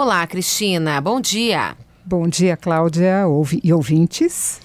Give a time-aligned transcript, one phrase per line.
[0.00, 1.00] Olá, Cristina.
[1.00, 1.76] Bom dia.
[2.04, 3.24] Bom dia, Cláudia
[3.64, 4.60] e ouvintes.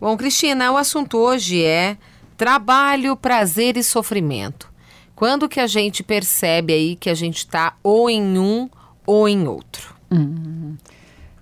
[0.00, 1.96] Bom, Cristina, o assunto hoje é
[2.36, 4.72] trabalho, prazer e sofrimento.
[5.16, 8.70] Quando que a gente percebe aí que a gente está ou em um
[9.04, 9.92] ou em outro?
[10.08, 10.76] Hum,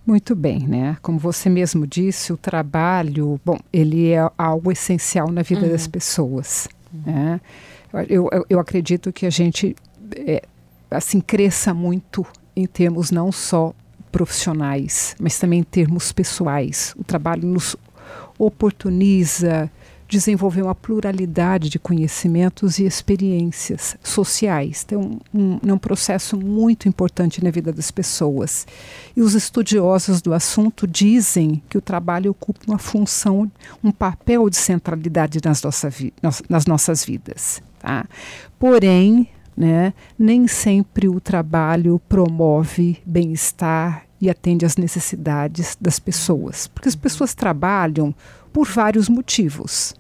[0.06, 0.96] muito bem, né?
[1.02, 5.72] Como você mesmo disse, o trabalho, bom, ele é algo essencial na vida uhum.
[5.72, 6.66] das pessoas.
[7.04, 7.42] Né?
[8.08, 9.76] Eu, eu, eu, acredito que a gente
[10.16, 10.42] é,
[10.90, 12.26] assim cresça muito
[12.58, 13.72] em termos não só
[14.10, 16.94] profissionais, mas também em termos pessoais.
[16.98, 17.76] O trabalho nos
[18.38, 19.70] oportuniza
[20.08, 24.82] desenvolver uma pluralidade de conhecimentos e experiências sociais.
[24.86, 28.66] Então, um, é um processo muito importante na vida das pessoas.
[29.14, 33.50] E os estudiosos do assunto dizem que o trabalho ocupa uma função,
[33.84, 36.12] um papel de centralidade nas, nossa vi
[36.48, 37.62] nas nossas vidas.
[37.78, 38.06] Tá?
[38.58, 46.68] Porém, né, nem sempre o trabalho promove bem-estar e atende às necessidades das pessoas.
[46.68, 48.14] Porque as pessoas trabalham
[48.52, 49.96] por vários motivos,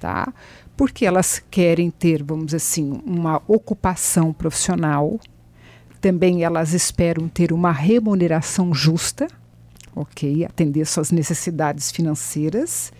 [0.00, 0.32] tá?
[0.74, 5.20] Porque elas querem ter, vamos dizer assim, uma ocupação profissional,
[6.00, 9.28] também elas esperam ter uma remuneração justa,
[9.94, 10.46] ok?
[10.46, 12.90] Atender suas necessidades financeiras,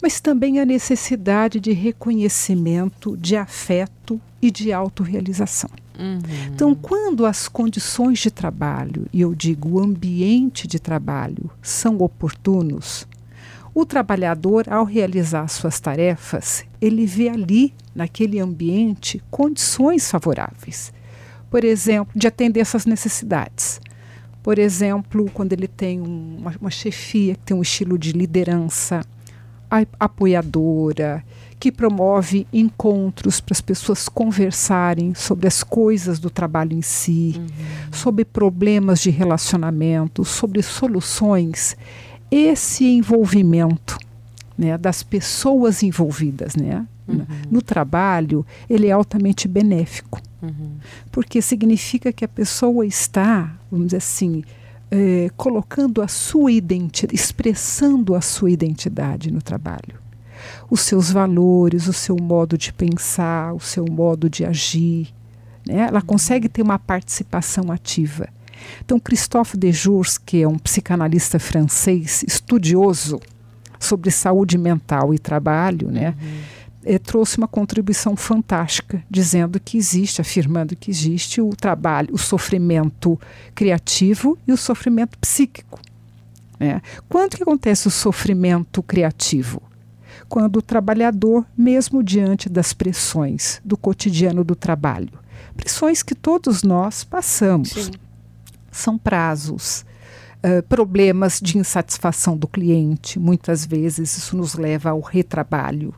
[0.00, 5.70] mas também a necessidade de reconhecimento, de afeto e de autorrealização.
[5.98, 6.18] Uhum.
[6.54, 13.06] Então, quando as condições de trabalho, e eu digo o ambiente de trabalho, são oportunos,
[13.74, 20.92] o trabalhador, ao realizar suas tarefas, ele vê ali, naquele ambiente, condições favoráveis.
[21.50, 23.80] Por exemplo, de atender essas necessidades.
[24.42, 29.04] Por exemplo, quando ele tem uma, uma chefia que tem um estilo de liderança
[29.98, 31.24] apoiadora,
[31.58, 37.46] que promove encontros para as pessoas conversarem sobre as coisas do trabalho em si, uhum.
[37.92, 41.76] sobre problemas de relacionamento, sobre soluções
[42.30, 43.98] esse envolvimento
[44.56, 47.24] né, das pessoas envolvidas né, uhum.
[47.50, 50.20] no trabalho, ele é altamente benéfico.
[50.42, 50.72] Uhum.
[51.10, 54.44] Porque significa que a pessoa está, vamos dizer assim,
[54.90, 59.98] é, colocando a sua identidade, expressando a sua identidade no trabalho.
[60.70, 65.08] Os seus valores, o seu modo de pensar, o seu modo de agir.
[65.66, 65.80] Né?
[65.88, 66.06] Ela uhum.
[66.06, 68.28] consegue ter uma participação ativa.
[68.84, 73.20] Então, Christophe de Jours, que é um psicanalista francês estudioso
[73.78, 76.38] sobre saúde mental e trabalho, né, uhum.
[76.94, 83.20] É, trouxe uma contribuição fantástica, dizendo que existe, afirmando que existe o trabalho, o sofrimento
[83.54, 85.80] criativo e o sofrimento psíquico.
[86.58, 86.80] Né?
[87.08, 89.62] Quando que acontece o sofrimento criativo?
[90.28, 95.12] Quando o trabalhador, mesmo diante das pressões do cotidiano do trabalho,
[95.56, 97.90] pressões que todos nós passamos, Sim
[98.78, 99.84] são prazos.
[100.38, 105.92] Uh, problemas de insatisfação do cliente, muitas vezes isso nos leva ao retrabalho.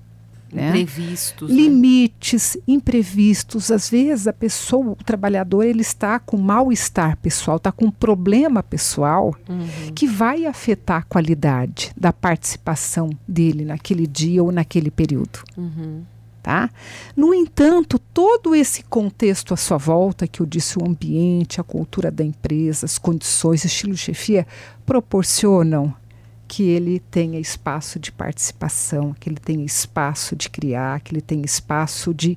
[0.52, 0.68] Né?
[0.68, 1.50] Imprevistos.
[1.50, 2.62] Limites, né?
[2.68, 3.70] imprevistos.
[3.70, 8.62] Às vezes a pessoa, o trabalhador, ele está com mal-estar pessoal, está com um problema
[8.62, 9.92] pessoal uhum.
[9.94, 15.40] que vai afetar a qualidade da participação dele naquele dia ou naquele período.
[15.56, 16.02] Uhum.
[16.42, 16.70] Tá?
[17.14, 22.10] No entanto, todo esse contexto à sua volta, que eu disse, o ambiente, a cultura
[22.10, 24.46] da empresa, as condições, estilo de chefia,
[24.86, 25.94] proporcionam
[26.50, 31.44] que ele tenha espaço de participação, que ele tenha espaço de criar, que ele tenha
[31.44, 32.36] espaço de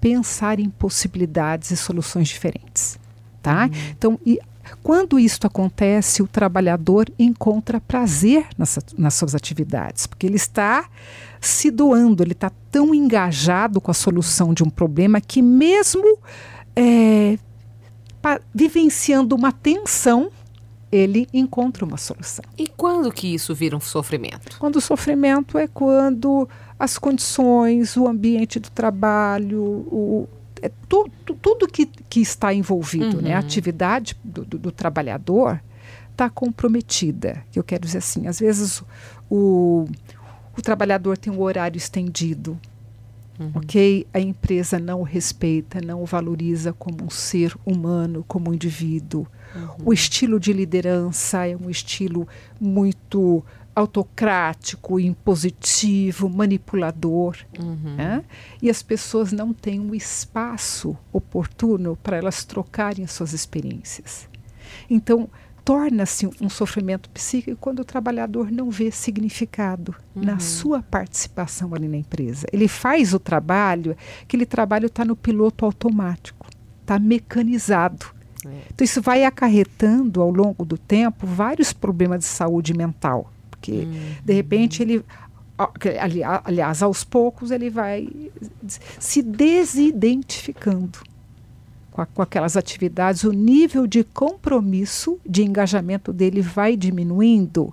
[0.00, 2.98] pensar em possibilidades e soluções diferentes.
[3.40, 3.66] Tá?
[3.66, 3.70] Uhum.
[3.96, 4.40] Então, e
[4.82, 10.88] quando isso acontece, o trabalhador encontra prazer nas, nas suas atividades, porque ele está
[11.40, 16.18] se doando, ele está tão engajado com a solução de um problema que, mesmo
[16.74, 17.38] é,
[18.52, 20.32] vivenciando uma tensão,
[20.92, 22.44] ele encontra uma solução.
[22.58, 24.58] E quando que isso vira um sofrimento?
[24.58, 26.46] Quando o sofrimento é quando
[26.78, 30.28] as condições, o ambiente do trabalho, o,
[30.60, 33.22] é, tu, tu, tudo que, que está envolvido, uhum.
[33.22, 33.34] né?
[33.34, 33.44] a uhum.
[33.44, 35.62] atividade do, do, do trabalhador
[36.10, 37.42] está comprometida.
[37.54, 38.82] Eu quero dizer assim, às vezes
[39.30, 39.86] o,
[40.56, 42.60] o trabalhador tem um horário estendido,
[43.44, 43.52] uhum.
[43.54, 44.06] ok?
[44.12, 49.26] A empresa não o respeita, não o valoriza como um ser humano, como um indivíduo.
[49.54, 49.86] Uhum.
[49.86, 52.26] O estilo de liderança é um estilo
[52.60, 53.44] muito
[53.74, 57.36] autocrático, impositivo, manipulador.
[57.58, 57.96] Uhum.
[57.96, 58.24] Né?
[58.60, 64.28] E as pessoas não têm um espaço oportuno para elas trocarem as suas experiências.
[64.88, 65.28] Então,
[65.64, 70.24] torna-se um sofrimento psíquico quando o trabalhador não vê significado uhum.
[70.24, 72.46] na sua participação ali na empresa.
[72.52, 76.46] Ele faz o trabalho, aquele trabalho está no piloto automático,
[76.80, 78.06] está mecanizado.
[78.44, 78.48] É.
[78.74, 83.30] Então, isso vai acarretando ao longo do tempo vários problemas de saúde mental.
[83.50, 84.14] Porque, uhum.
[84.24, 85.04] de repente, ele.
[86.44, 88.08] Aliás, aos poucos, ele vai
[88.98, 90.98] se desidentificando
[91.92, 97.72] com, a, com aquelas atividades, o nível de compromisso, de engajamento dele vai diminuindo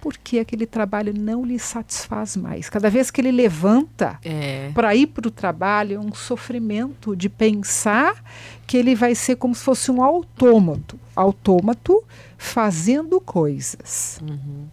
[0.00, 2.68] porque aquele trabalho não lhe satisfaz mais.
[2.70, 4.70] Cada vez que ele levanta é.
[4.72, 8.22] para ir para o trabalho, é um sofrimento de pensar
[8.66, 12.04] que ele vai ser como se fosse um autômato autômato
[12.36, 14.66] fazendo coisas uhum.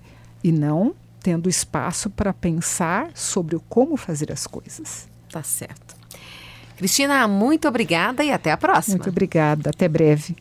[0.44, 5.08] e não tendo espaço para pensar sobre o como fazer as coisas.
[5.32, 5.96] Tá certo.
[6.76, 8.98] Cristina, muito obrigada e até a próxima.
[8.98, 9.70] Muito obrigada.
[9.70, 10.34] Até breve.